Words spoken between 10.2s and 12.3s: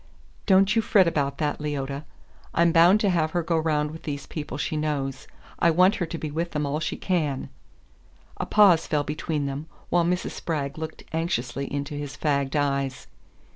Spragg looked anxiously into his